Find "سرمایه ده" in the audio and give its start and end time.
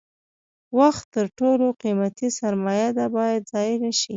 2.39-3.05